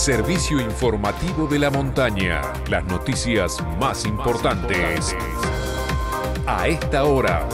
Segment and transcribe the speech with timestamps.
[0.00, 2.40] servicio informativo de la montaña.
[2.70, 5.14] Las noticias más importantes
[6.46, 7.46] a esta hora.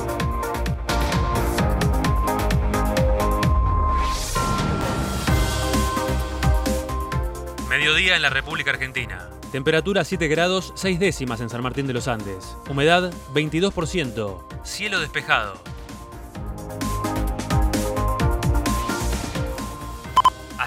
[7.69, 9.28] Mediodía en la República Argentina.
[9.51, 12.56] Temperatura 7 grados 6 décimas en San Martín de los Andes.
[12.71, 14.63] Humedad 22%.
[14.63, 15.76] Cielo despejado.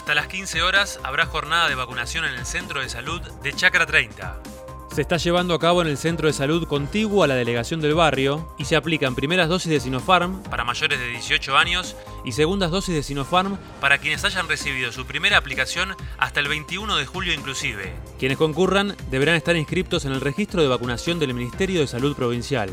[0.09, 3.85] Hasta las 15 horas habrá jornada de vacunación en el Centro de Salud de Chacra
[3.85, 4.41] 30.
[4.91, 7.93] Se está llevando a cabo en el centro de salud contiguo a la delegación del
[7.93, 11.95] barrio y se aplican primeras dosis de Sinopharm para mayores de 18 años
[12.25, 16.95] y segundas dosis de Sinopharm para quienes hayan recibido su primera aplicación hasta el 21
[16.95, 17.93] de julio inclusive.
[18.17, 22.71] Quienes concurran deberán estar inscritos en el registro de vacunación del Ministerio de Salud Provincial.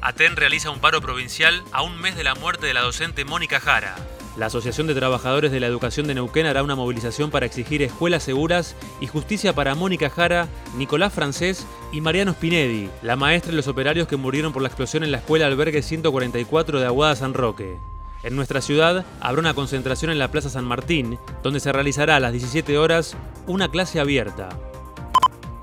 [0.00, 3.60] ATEN realiza un paro provincial a un mes de la muerte de la docente Mónica
[3.60, 3.96] Jara.
[4.36, 8.24] La Asociación de Trabajadores de la Educación de Neuquén hará una movilización para exigir escuelas
[8.24, 13.68] seguras y justicia para Mónica Jara, Nicolás Francés y Mariano Spinedi, la maestra y los
[13.68, 17.78] operarios que murieron por la explosión en la escuela albergue 144 de Aguada San Roque.
[18.24, 22.20] En nuestra ciudad habrá una concentración en la Plaza San Martín, donde se realizará a
[22.20, 24.48] las 17 horas una clase abierta.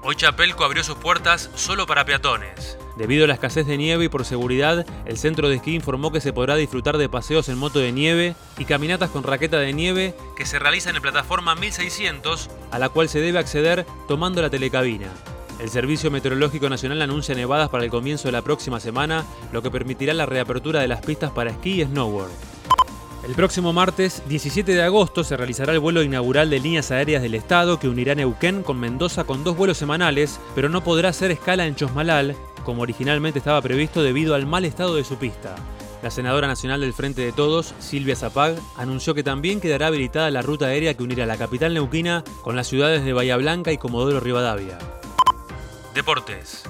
[0.04, 2.76] Hoy Chapelco abrió sus puertas solo para peatones.
[2.98, 6.22] Debido a la escasez de nieve y por seguridad, el centro de esquí informó que
[6.22, 10.16] se podrá disfrutar de paseos en moto de nieve y caminatas con raqueta de nieve
[10.36, 15.08] que se realizan en plataforma 1600, a la cual se debe acceder tomando la telecabina.
[15.60, 19.70] El Servicio Meteorológico Nacional anuncia nevadas para el comienzo de la próxima semana, lo que
[19.70, 22.51] permitirá la reapertura de las pistas para esquí y snowboard.
[23.24, 27.36] El próximo martes 17 de agosto se realizará el vuelo inaugural de líneas aéreas del
[27.36, 31.68] Estado que unirá Neuquén con Mendoza con dos vuelos semanales, pero no podrá hacer escala
[31.68, 35.56] en Chosmalal, como originalmente estaba previsto debido al mal estado de su pista.
[36.02, 40.42] La senadora nacional del Frente de Todos, Silvia Zapag, anunció que también quedará habilitada la
[40.42, 44.20] ruta aérea que unirá la capital neuquina con las ciudades de Bahía Blanca y Comodoro
[44.20, 44.80] Rivadavia.
[45.94, 46.64] Deportes.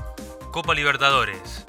[0.51, 1.66] Copa Libertadores.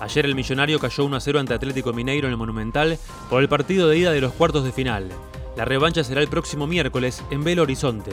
[0.00, 2.98] Ayer el millonario cayó 1 a 0 ante Atlético Mineiro en el Monumental
[3.30, 5.10] por el partido de ida de los cuartos de final.
[5.56, 8.12] La revancha será el próximo miércoles en Belo Horizonte.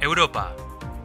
[0.00, 0.54] Europa.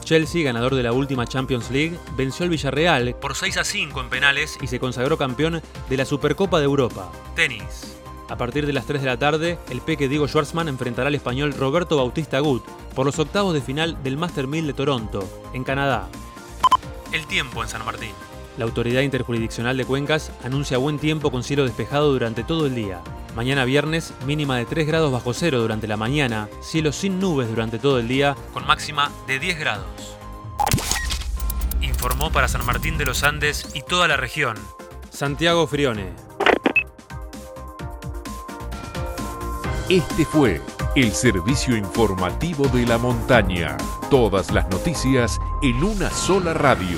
[0.04, 4.10] Chelsea, ganador de la última Champions League, venció al Villarreal por 6 a 5 en
[4.10, 7.12] penales y se consagró campeón de la Supercopa de Europa.
[7.36, 7.98] Tenis.
[8.30, 11.54] A partir de las 3 de la tarde, el peque Diego Schwartzman enfrentará al español
[11.54, 12.64] Roberto Bautista Gut
[12.96, 16.08] por los octavos de final del Master 1000 de Toronto, en Canadá.
[17.12, 18.14] El tiempo en San Martín.
[18.58, 23.02] La Autoridad Interjurisdiccional de Cuencas anuncia buen tiempo con cielo despejado durante todo el día.
[23.36, 27.80] Mañana viernes, mínima de 3 grados bajo cero durante la mañana, cielo sin nubes durante
[27.80, 30.18] todo el día, con máxima de 10 grados.
[31.80, 34.58] Informó para San Martín de los Andes y toda la región.
[35.10, 36.10] Santiago Frione.
[39.90, 40.62] Este fue
[40.96, 43.78] el servicio informativo de la montaña.
[44.10, 46.98] Todas las noticias en una sola radio.